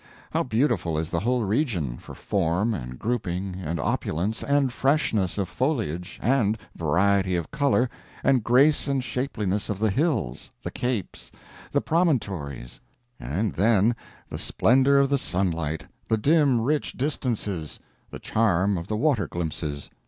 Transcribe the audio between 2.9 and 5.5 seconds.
grouping, and opulence, and freshness of